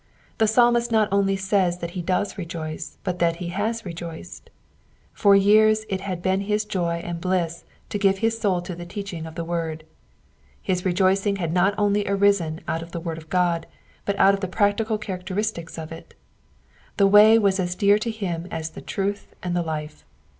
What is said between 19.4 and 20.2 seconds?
and the Life.